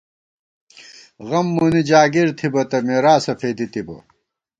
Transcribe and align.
غم 1.27 1.47
مونی 1.55 1.81
جاگیر 1.89 2.29
تھِبہ 2.37 2.63
تہ 2.69 2.77
مېراثہ 2.87 3.33
فېدِی 3.39 3.65
تِبہ 3.73 3.97